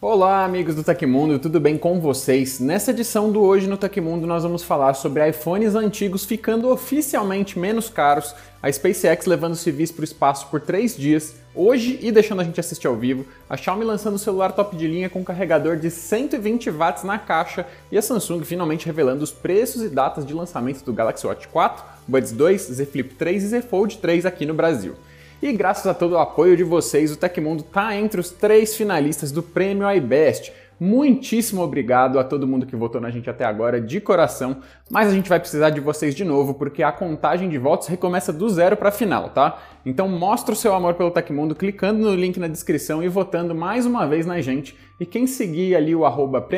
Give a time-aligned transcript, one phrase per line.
[0.00, 2.60] Olá, amigos do Tecmundo, tudo bem com vocês?
[2.60, 7.90] Nessa edição do Hoje no Tecmundo, nós vamos falar sobre iPhones antigos ficando oficialmente menos
[7.90, 8.32] caros,
[8.62, 12.60] a SpaceX levando civis para o espaço por três dias, hoje e deixando a gente
[12.60, 16.70] assistir ao vivo, a Xiaomi lançando o celular top de linha com carregador de 120
[16.70, 20.92] watts na caixa e a Samsung finalmente revelando os preços e datas de lançamento do
[20.92, 24.94] Galaxy Watch 4, Buds 2, Z Flip 3 e Z Fold 3 aqui no Brasil.
[25.40, 29.30] E graças a todo o apoio de vocês, o Tecmundo está entre os três finalistas
[29.30, 30.52] do Prêmio iBest.
[30.80, 34.56] Muitíssimo obrigado a todo mundo que votou na gente até agora, de coração.
[34.90, 38.32] Mas a gente vai precisar de vocês de novo, porque a contagem de votos recomeça
[38.32, 39.62] do zero para a final, tá?
[39.86, 43.86] Então mostra o seu amor pelo Tecmundo clicando no link na descrição e votando mais
[43.86, 44.76] uma vez na gente.
[44.98, 46.48] E quem seguir ali o arroba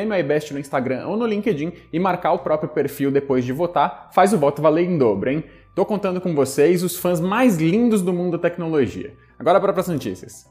[0.51, 4.39] no Instagram ou no LinkedIn e marcar o próprio perfil depois de votar, faz o
[4.39, 5.43] voto valer em dobro, hein?
[5.73, 9.13] Tô contando com vocês os fãs mais lindos do mundo da tecnologia.
[9.39, 10.45] Agora para as notícias.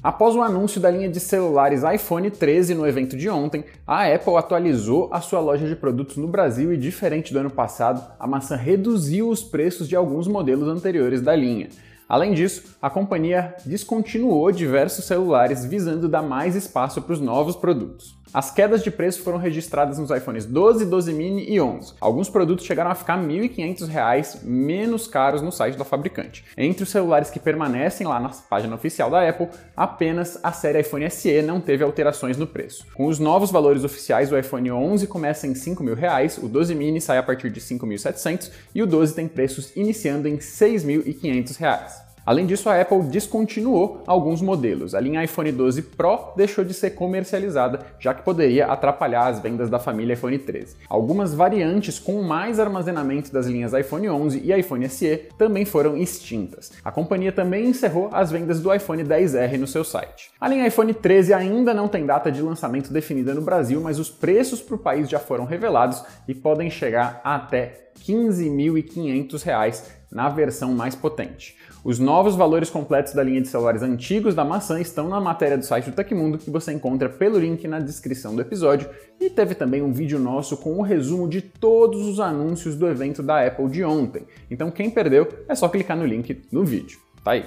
[0.00, 4.36] Após o anúncio da linha de celulares iPhone 13 no evento de ontem, a Apple
[4.36, 8.54] atualizou a sua loja de produtos no Brasil e, diferente do ano passado, a maçã
[8.54, 11.68] reduziu os preços de alguns modelos anteriores da linha.
[12.08, 18.21] Além disso, a companhia descontinuou diversos celulares visando dar mais espaço para os novos produtos.
[18.34, 21.92] As quedas de preço foram registradas nos iPhones 12, 12 mini e 11.
[22.00, 26.42] Alguns produtos chegaram a ficar R$ 1.500 menos caros no site da fabricante.
[26.56, 31.10] Entre os celulares que permanecem lá na página oficial da Apple, apenas a série iPhone
[31.10, 32.86] SE não teve alterações no preço.
[32.94, 37.02] Com os novos valores oficiais, o iPhone 11 começa em R$ 5.000, o 12 mini
[37.02, 42.11] sai a partir de R$ 5.700 e o 12 tem preços iniciando em R$ 6.500.
[42.24, 44.94] Além disso, a Apple descontinuou alguns modelos.
[44.94, 49.68] A linha iPhone 12 Pro deixou de ser comercializada, já que poderia atrapalhar as vendas
[49.68, 50.76] da família iPhone 13.
[50.88, 56.72] Algumas variantes com mais armazenamento das linhas iPhone 11 e iPhone SE também foram extintas.
[56.84, 60.30] A companhia também encerrou as vendas do iPhone 10R no seu site.
[60.40, 64.10] A linha iPhone 13 ainda não tem data de lançamento definida no Brasil, mas os
[64.10, 70.72] preços para o país já foram revelados e podem chegar até R$ 15.500 na versão
[70.72, 71.56] mais potente.
[71.82, 75.64] Os novos valores completos da linha de celulares antigos da maçã estão na matéria do
[75.64, 79.82] site do Tecmundo que você encontra pelo link na descrição do episódio e teve também
[79.82, 83.82] um vídeo nosso com o resumo de todos os anúncios do evento da Apple de
[83.82, 84.26] ontem.
[84.50, 87.00] Então quem perdeu é só clicar no link no vídeo.
[87.24, 87.44] Tá aí.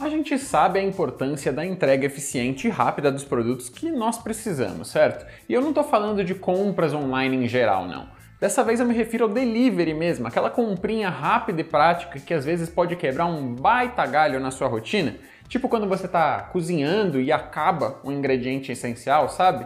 [0.00, 4.88] A gente sabe a importância da entrega eficiente e rápida dos produtos que nós precisamos,
[4.88, 5.24] certo?
[5.48, 8.08] E eu não estou falando de compras online em geral, não.
[8.42, 12.44] Dessa vez eu me refiro ao delivery mesmo, aquela comprinha rápida e prática que às
[12.44, 15.14] vezes pode quebrar um baita galho na sua rotina,
[15.46, 19.64] tipo quando você está cozinhando e acaba um ingrediente essencial, sabe?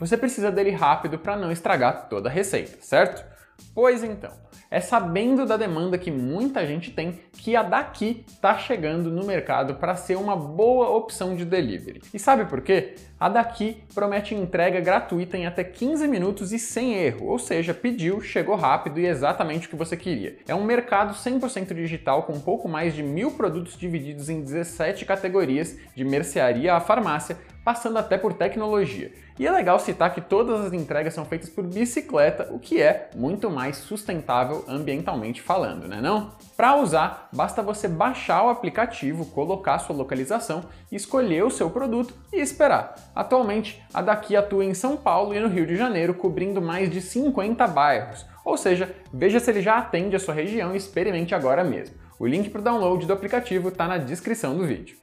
[0.00, 3.22] Você precisa dele rápido para não estragar toda a receita, certo?
[3.74, 4.30] Pois então,
[4.70, 9.74] é sabendo da demanda que muita gente tem que a daqui está chegando no mercado
[9.74, 12.02] para ser uma boa opção de delivery.
[12.12, 12.94] E sabe por quê?
[13.18, 18.20] A daqui promete entrega gratuita em até 15 minutos e sem erro, ou seja, pediu,
[18.20, 20.38] chegou rápido e exatamente o que você queria.
[20.48, 25.78] É um mercado 100% digital com pouco mais de mil produtos divididos em 17 categorias,
[25.94, 29.12] de mercearia à farmácia, passando até por tecnologia.
[29.38, 33.10] E é legal citar que todas as entregas são feitas por bicicleta, o que é
[33.16, 36.32] muito mais sustentável ambientalmente falando, né não?
[36.56, 42.40] Para usar, basta você baixar o aplicativo, colocar sua localização, escolher o seu produto e
[42.40, 42.94] esperar.
[43.14, 47.00] Atualmente, a Daqui atua em São Paulo e no Rio de Janeiro, cobrindo mais de
[47.00, 48.24] 50 bairros.
[48.44, 51.96] Ou seja, veja se ele já atende a sua região e experimente agora mesmo.
[52.18, 54.96] O link para o download do aplicativo está na descrição do vídeo.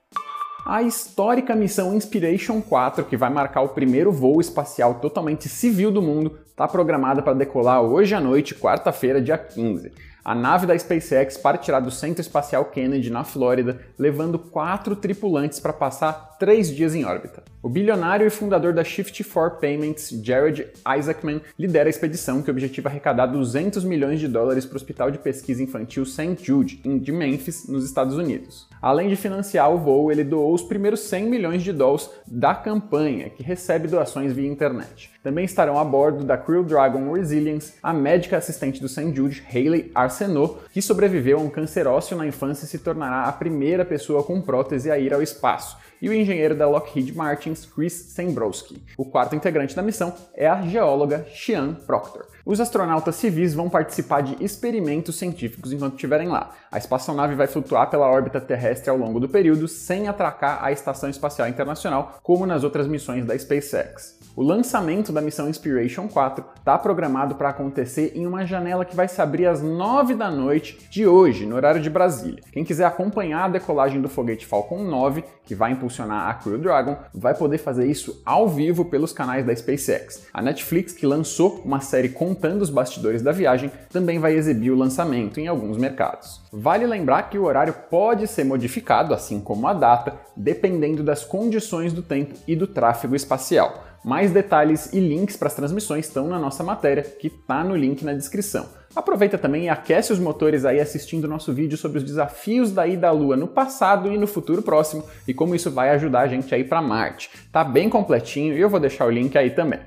[0.65, 6.01] A histórica missão Inspiration 4, que vai marcar o primeiro voo espacial totalmente civil do
[6.01, 9.91] mundo, está programada para decolar hoje à noite, quarta-feira, dia 15.
[10.23, 15.73] A nave da SpaceX partirá do Centro Espacial Kennedy, na Flórida, levando quatro tripulantes para
[15.73, 17.43] passar três dias em órbita.
[17.61, 20.67] O bilionário e fundador da Shift4 Payments, Jared
[20.97, 25.17] Isaacman, lidera a expedição que objetiva arrecadar 200 milhões de dólares para o Hospital de
[25.17, 26.37] Pesquisa Infantil St.
[26.39, 28.67] Jude, de Memphis, nos Estados Unidos.
[28.81, 33.29] Além de financiar o voo, ele doou os primeiros 100 milhões de dólares da campanha,
[33.29, 35.11] que recebe doações via internet.
[35.23, 39.15] Também estarão a bordo da Crew Dragon Resilience a médica assistente do St.
[39.15, 43.31] Jude, Hayley Arsenault, que sobreviveu a um câncer ósseo na infância e se tornará a
[43.31, 47.93] primeira pessoa com prótese a ir ao espaço, e o engenheiro da Lockheed Martin, Chris
[47.93, 48.81] Sembrowski.
[48.97, 52.25] O quarto integrante da missão é a geóloga Xian Proctor.
[52.43, 56.55] Os astronautas civis vão participar de experimentos científicos enquanto estiverem lá.
[56.71, 61.11] A espaçonave vai flutuar pela órbita terrestre ao longo do período sem atracar a Estação
[61.11, 64.20] Espacial Internacional, como nas outras missões da SpaceX.
[64.33, 69.05] O lançamento da missão Inspiration 4 está programado para acontecer em uma janela que vai
[69.05, 72.41] se abrir às 9 da noite de hoje, no horário de Brasília.
[72.49, 76.95] Quem quiser acompanhar a decolagem do foguete Falcon 9, que vai impulsionar a Crew Dragon,
[77.13, 80.27] vai poder fazer isso ao vivo pelos canais da SpaceX.
[80.33, 84.77] A Netflix, que lançou uma série contando os bastidores da viagem, também vai exibir o
[84.77, 86.41] lançamento em alguns mercados.
[86.53, 91.91] Vale lembrar que o horário pode ser modificado, assim como a data, dependendo das condições
[91.91, 93.90] do tempo e do tráfego espacial.
[94.03, 98.03] Mais detalhes e links para as transmissões estão na nossa matéria, que está no link
[98.03, 98.65] na descrição.
[98.95, 103.07] Aproveita também e aquece os motores aí assistindo nosso vídeo sobre os desafios da ida
[103.07, 106.53] à Lua no passado e no futuro próximo e como isso vai ajudar a gente
[106.53, 107.29] a ir para Marte.
[107.51, 109.79] Tá bem completinho e eu vou deixar o link aí também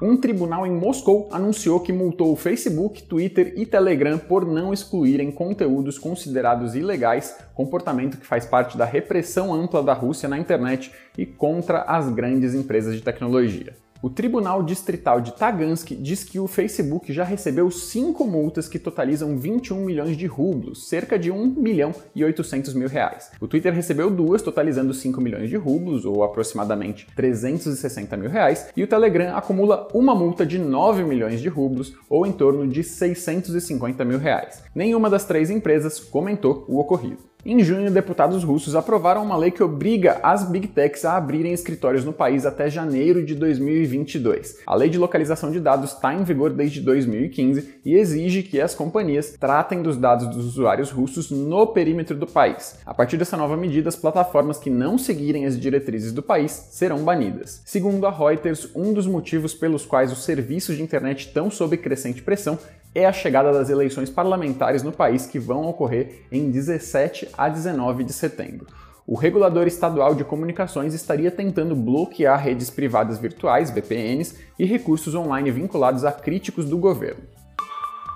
[0.00, 5.32] um tribunal em Moscou anunciou que multou o Facebook, Twitter e Telegram por não excluírem
[5.32, 11.26] conteúdos considerados ilegais, comportamento que faz parte da repressão ampla da Rússia na internet e
[11.26, 13.74] contra as grandes empresas de tecnologia.
[14.00, 19.36] O Tribunal Distrital de Tagansk diz que o Facebook já recebeu cinco multas que totalizam
[19.36, 23.32] 21 milhões de rublos, cerca de 1 milhão e 800 mil reais.
[23.40, 28.84] O Twitter recebeu duas, totalizando 5 milhões de rublos, ou aproximadamente 360 mil reais, e
[28.84, 34.04] o Telegram acumula uma multa de 9 milhões de rublos, ou em torno de 650
[34.04, 34.62] mil reais.
[34.72, 37.27] Nenhuma das três empresas comentou o ocorrido.
[37.50, 42.04] Em junho, deputados russos aprovaram uma lei que obriga as big techs a abrirem escritórios
[42.04, 44.58] no país até janeiro de 2022.
[44.66, 48.74] A lei de localização de dados está em vigor desde 2015 e exige que as
[48.74, 52.80] companhias tratem dos dados dos usuários russos no perímetro do país.
[52.84, 56.98] A partir dessa nova medida, as plataformas que não seguirem as diretrizes do país serão
[56.98, 57.62] banidas.
[57.64, 62.20] Segundo a Reuters, um dos motivos pelos quais os serviços de internet estão sob crescente
[62.20, 62.58] pressão
[62.94, 68.04] é a chegada das eleições parlamentares no país que vão ocorrer em 17 a 19
[68.04, 68.66] de setembro.
[69.06, 75.50] O regulador estadual de comunicações estaria tentando bloquear redes privadas virtuais, VPNs, e recursos online
[75.50, 77.22] vinculados a críticos do governo.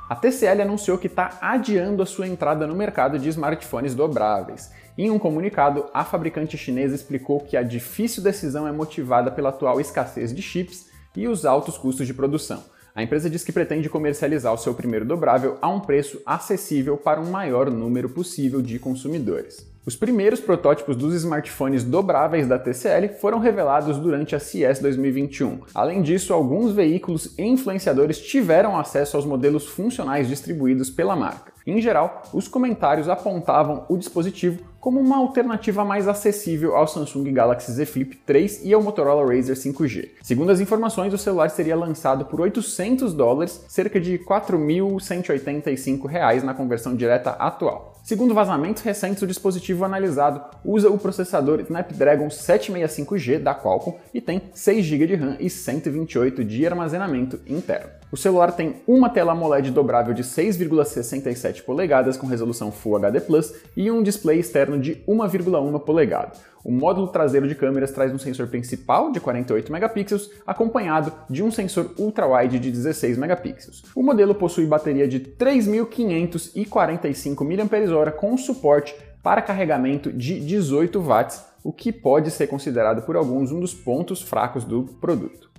[0.06, 4.70] A TCL anunciou que está adiando a sua entrada no mercado de smartphones dobráveis.
[4.98, 9.80] Em um comunicado, a fabricante chinesa explicou que a difícil decisão é motivada pela atual
[9.80, 12.62] escassez de chips e os altos custos de produção.
[12.94, 17.20] A empresa diz que pretende comercializar o seu primeiro dobrável a um preço acessível para
[17.20, 19.66] um maior número possível de consumidores.
[19.84, 25.60] Os primeiros protótipos dos smartphones dobráveis da TCL foram revelados durante a CES 2021.
[25.74, 31.51] Além disso, alguns veículos e influenciadores tiveram acesso aos modelos funcionais distribuídos pela marca.
[31.66, 37.70] Em geral, os comentários apontavam o dispositivo como uma alternativa mais acessível ao Samsung Galaxy
[37.70, 40.10] Z Flip 3 e ao Motorola Razr 5G.
[40.22, 46.52] Segundo as informações, o celular seria lançado por 800 dólares, cerca de 4.185 reais na
[46.52, 47.91] conversão direta atual.
[48.12, 54.42] Segundo vazamentos recentes, o dispositivo analisado usa o processador Snapdragon 765G da Qualcomm e tem
[54.52, 57.88] 6 GB de RAM e 128 de armazenamento interno.
[58.12, 63.22] O celular tem uma tela AMOLED dobrável de 6,67 polegadas com resolução Full HD
[63.74, 66.32] e um display externo de 1,1 polegada.
[66.64, 71.50] O módulo traseiro de câmeras traz um sensor principal de 48 megapixels, acompanhado de um
[71.50, 73.82] sensor ultra-wide de 16 megapixels.
[73.94, 81.72] O modelo possui bateria de 3.545 mAh com suporte para carregamento de 18 watts, o
[81.72, 85.51] que pode ser considerado por alguns um dos pontos fracos do produto.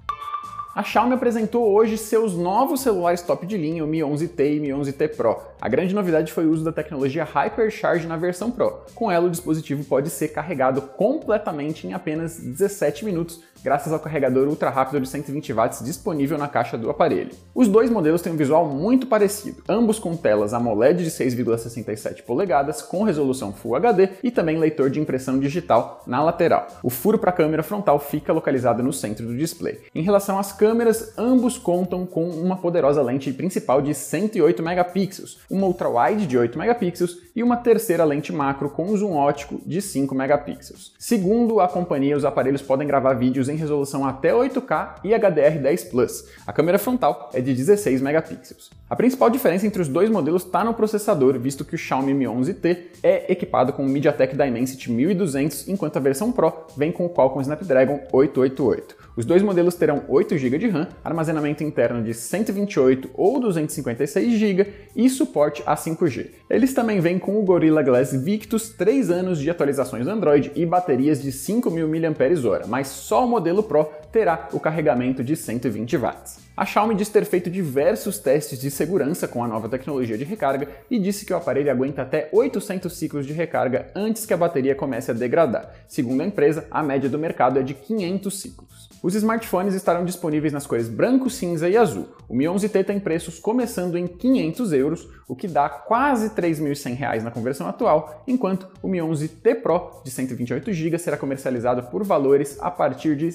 [0.76, 4.70] A Xiaomi apresentou hoje seus novos celulares top de linha, o Mi 11T e Mi
[4.70, 5.38] 11T Pro.
[5.62, 8.82] A grande novidade foi o uso da tecnologia Hypercharge na versão Pro.
[8.96, 14.48] Com ela, o dispositivo pode ser carregado completamente em apenas 17 minutos, graças ao carregador
[14.48, 17.32] ultra rápido de 120 watts disponível na caixa do aparelho.
[17.54, 22.82] Os dois modelos têm um visual muito parecido, ambos com telas AMOLED de 6,67 polegadas
[22.82, 26.68] com resolução Full HD e também leitor de impressão digital na lateral.
[26.82, 29.80] O furo para a câmera frontal fica localizado no centro do display.
[29.94, 35.68] Em relação às câmeras, ambos contam com uma poderosa lente principal de 108 megapixels, uma
[35.68, 40.94] ultra-wide de 8 megapixels e uma terceira lente macro com zoom ótico de 5 megapixels.
[40.98, 46.30] Segundo a companhia, os aparelhos podem gravar vídeos em resolução até 8K e HDR10 Plus.
[46.48, 48.72] A câmera frontal é de 16 megapixels.
[48.90, 52.24] A principal diferença entre os dois modelos está no processador, visto que o Xiaomi Mi
[52.24, 57.10] 11T é equipado com o MediaTek Dimensity 1200, enquanto a versão Pro vem com o
[57.10, 59.04] Qualcomm Snapdragon 888.
[59.16, 64.68] Os dois modelos terão 8 GB de RAM, armazenamento interno de 128 ou 256 GB
[64.96, 66.32] e suporte a 5G.
[66.50, 71.22] Eles também vêm com o Gorilla Glass Victus, 3 anos de atualizações Android e baterias
[71.22, 76.38] de 5.000 mAh, mas só o modelo Pro terá o carregamento de 120 watts.
[76.56, 80.68] A Xiaomi diz ter feito diversos testes de segurança com a nova tecnologia de recarga
[80.90, 84.76] e disse que o aparelho aguenta até 800 ciclos de recarga antes que a bateria
[84.76, 85.74] comece a degradar.
[85.88, 88.94] Segundo a empresa, a média do mercado é de 500 ciclos.
[89.02, 92.08] Os smartphones estarão disponíveis nas cores branco, cinza e azul.
[92.30, 97.24] O Mi 11T tem preços começando em 500 euros, o que dá quase 3.100 reais
[97.24, 102.58] na conversão atual, enquanto o Mi 11T Pro de 128 GB será comercializado por valores
[102.62, 103.30] a partir de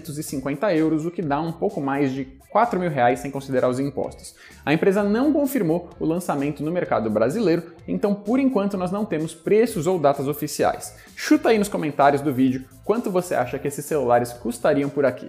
[0.00, 3.80] 650 euros, o que dá um pouco mais de 4 mil reais sem considerar os
[3.80, 4.34] impostos.
[4.64, 9.34] A empresa não confirmou o lançamento no mercado brasileiro, então por enquanto nós não temos
[9.34, 10.94] preços ou datas oficiais.
[11.16, 15.28] Chuta aí nos comentários do vídeo quanto você acha que esses celulares custariam por aqui.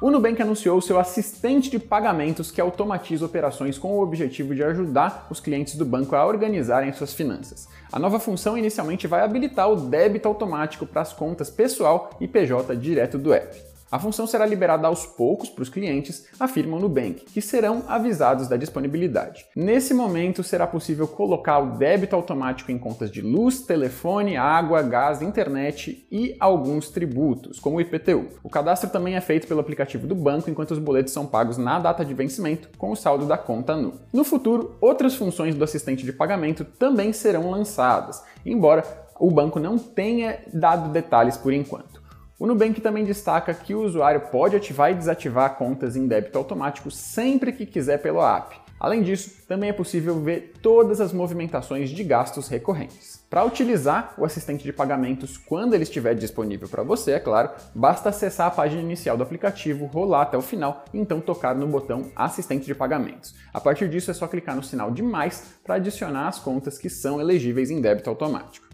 [0.00, 5.26] O Nubank anunciou seu assistente de pagamentos que automatiza operações com o objetivo de ajudar
[5.30, 7.68] os clientes do banco a organizarem suas finanças.
[7.92, 12.76] A nova função inicialmente vai habilitar o débito automático para as contas pessoal e PJ
[12.76, 13.73] direto do app.
[13.94, 18.48] A função será liberada aos poucos para os clientes, afirma o Nubank, que serão avisados
[18.48, 19.46] da disponibilidade.
[19.54, 25.22] Nesse momento, será possível colocar o débito automático em contas de luz, telefone, água, gás,
[25.22, 28.30] internet e alguns tributos, como o IPTU.
[28.42, 31.78] O cadastro também é feito pelo aplicativo do banco, enquanto os boletos são pagos na
[31.78, 33.94] data de vencimento, com o saldo da conta nu.
[34.12, 38.82] No futuro, outras funções do assistente de pagamento também serão lançadas, embora
[39.20, 42.02] o banco não tenha dado detalhes por enquanto.
[42.36, 46.90] O Nubank também destaca que o usuário pode ativar e desativar contas em débito automático
[46.90, 48.56] sempre que quiser pelo app.
[48.80, 53.24] Além disso, também é possível ver todas as movimentações de gastos recorrentes.
[53.30, 58.08] Para utilizar o assistente de pagamentos quando ele estiver disponível para você, é claro, basta
[58.08, 62.10] acessar a página inicial do aplicativo, rolar até o final e então tocar no botão
[62.16, 63.34] Assistente de Pagamentos.
[63.52, 66.90] A partir disso é só clicar no sinal de mais para adicionar as contas que
[66.90, 68.73] são elegíveis em débito automático.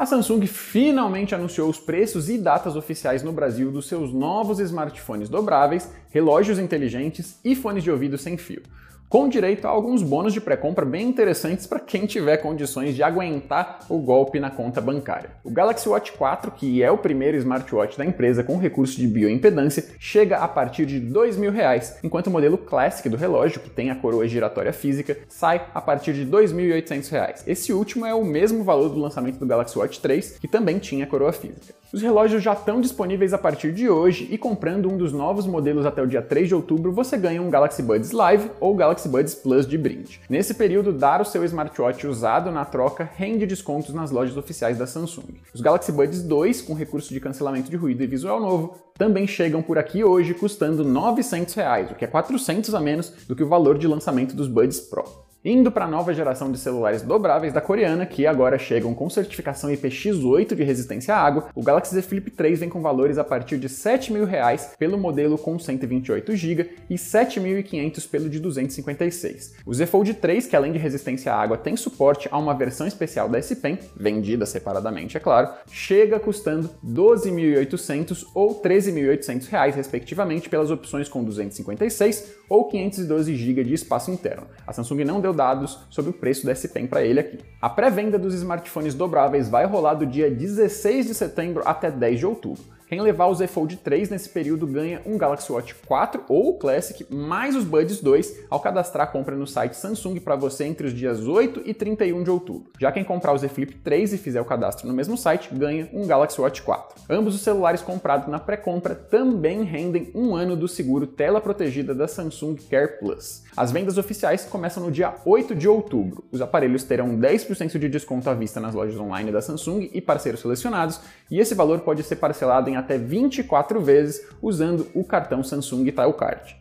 [0.00, 5.28] A Samsung finalmente anunciou os preços e datas oficiais no Brasil dos seus novos smartphones
[5.28, 8.62] dobráveis, relógios inteligentes e fones de ouvido sem fio
[9.10, 13.80] com direito a alguns bônus de pré-compra bem interessantes para quem tiver condições de aguentar
[13.88, 15.30] o golpe na conta bancária.
[15.42, 19.84] O Galaxy Watch 4, que é o primeiro smartwatch da empresa com recurso de bioimpedância,
[19.98, 23.96] chega a partir de R$ 2.000, enquanto o modelo Classic do relógio, que tem a
[23.96, 27.42] coroa giratória física, sai a partir de R$ 2.800.
[27.48, 31.04] Esse último é o mesmo valor do lançamento do Galaxy Watch 3, que também tinha
[31.04, 31.79] coroa física.
[31.92, 35.84] Os relógios já estão disponíveis a partir de hoje e comprando um dos novos modelos
[35.84, 39.34] até o dia 3 de outubro, você ganha um Galaxy Buds Live ou Galaxy Buds
[39.34, 40.20] Plus de brinde.
[40.30, 44.86] Nesse período, dar o seu smartwatch usado na troca rende descontos nas lojas oficiais da
[44.86, 45.34] Samsung.
[45.52, 49.60] Os Galaxy Buds 2, com recurso de cancelamento de ruído e visual novo, também chegam
[49.60, 53.48] por aqui hoje custando 900 reais, o que é 400 a menos do que o
[53.48, 55.29] valor de lançamento dos Buds Pro.
[55.42, 59.70] Indo para a nova geração de celulares dobráveis da coreana, que agora chegam com certificação
[59.70, 63.56] IPX8 de resistência à água, o Galaxy Z Flip 3 vem com valores a partir
[63.56, 69.54] de R$ 7.000 pelo modelo com 128GB e R$ 7.500 pelo de 256.
[69.64, 72.86] O Z Fold 3, que além de resistência à água tem suporte a uma versão
[72.86, 79.72] especial da S Pen, vendida separadamente, é claro, chega custando R$ 12.800 ou R$ 13.800
[79.72, 84.46] respectivamente pelas opções com 256 ou 512 GB de espaço interno.
[84.66, 87.38] A Samsung não deu deu dados sobre o preço da S Pen para ele aqui.
[87.60, 92.26] A pré-venda dos smartphones dobráveis vai rolar do dia 16 de setembro até 10 de
[92.26, 92.62] outubro.
[92.90, 97.06] Quem levar o Z Fold 3 nesse período ganha um Galaxy Watch 4 ou Classic
[97.08, 100.92] mais os Buds 2 ao cadastrar a compra no site Samsung para você entre os
[100.92, 102.72] dias 8 e 31 de outubro.
[102.80, 105.88] Já quem comprar o Z Flip 3 e fizer o cadastro no mesmo site ganha
[105.92, 107.02] um Galaxy Watch 4.
[107.08, 112.08] Ambos os celulares comprados na pré-compra também rendem um ano do seguro tela protegida da
[112.08, 113.44] Samsung Care Plus.
[113.56, 116.24] As vendas oficiais começam no dia 8 de outubro.
[116.32, 120.40] Os aparelhos terão 10% de desconto à vista nas lojas online da Samsung e parceiros
[120.40, 125.90] selecionados, e esse valor pode ser parcelado em até 24 vezes usando o cartão Samsung
[125.92, 126.60] Card.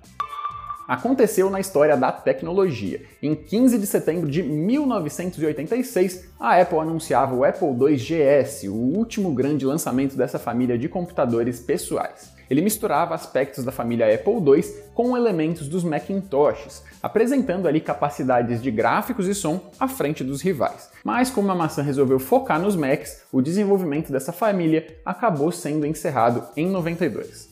[0.88, 3.04] Aconteceu na história da tecnologia.
[3.22, 9.32] Em 15 de setembro de 1986, a Apple anunciava o Apple II GS, o último
[9.32, 12.39] grande lançamento dessa família de computadores pessoais.
[12.50, 14.64] Ele misturava aspectos da família Apple II
[14.94, 20.90] com elementos dos Macintoshes, apresentando ali capacidades de gráficos e som à frente dos rivais.
[21.04, 26.44] Mas como a maçã resolveu focar nos Macs, o desenvolvimento dessa família acabou sendo encerrado
[26.58, 27.50] em 92.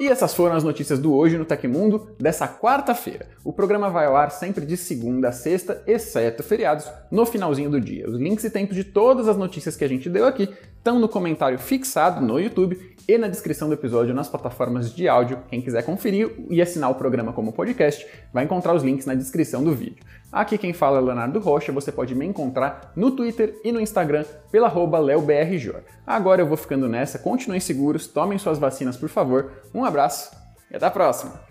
[0.00, 3.26] E essas foram as notícias do Hoje no Tecmundo dessa quarta-feira.
[3.42, 7.80] O programa vai ao ar sempre de segunda a sexta, exceto feriados, no finalzinho do
[7.80, 8.08] dia.
[8.08, 11.08] Os links e tempos de todas as notícias que a gente deu aqui estão no
[11.08, 15.42] comentário fixado no YouTube e na descrição do episódio nas plataformas de áudio.
[15.48, 19.64] Quem quiser conferir e assinar o programa como podcast, vai encontrar os links na descrição
[19.64, 20.04] do vídeo.
[20.30, 24.24] Aqui quem fala é Leonardo Rocha, você pode me encontrar no Twitter e no Instagram
[24.52, 25.80] pela leobrjor.
[26.06, 30.30] Agora eu vou ficando nessa, continuem seguros, tomem suas vacinas por favor, um abraço
[30.70, 31.47] e até a próxima!